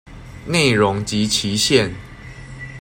[0.47, 1.93] 內容及期限